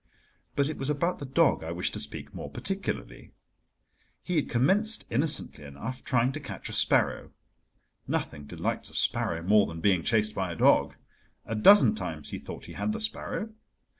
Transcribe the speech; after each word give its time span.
But 0.55 0.67
it 0.67 0.77
was 0.79 0.89
about 0.89 1.19
the 1.19 1.27
dog 1.27 1.63
I 1.63 1.69
wished 1.71 1.93
to 1.93 1.99
speak 1.99 2.33
more 2.33 2.49
particularly. 2.49 3.33
He 4.23 4.37
had 4.37 4.49
commenced 4.49 5.05
innocently 5.11 5.63
enough, 5.63 6.03
trying 6.03 6.31
to 6.31 6.39
catch 6.39 6.69
a 6.69 6.73
sparrow. 6.73 7.33
Nothing 8.07 8.45
delights 8.47 8.89
a 8.89 8.95
sparrow 8.95 9.43
more 9.43 9.67
than 9.67 9.79
being 9.79 10.01
chased 10.01 10.33
by 10.33 10.51
a 10.51 10.55
dog. 10.55 10.95
A 11.45 11.53
dozen 11.53 11.93
times 11.93 12.31
he 12.31 12.39
thought 12.39 12.65
he 12.65 12.73
had 12.73 12.93
the 12.93 12.99
sparrow. 12.99 13.53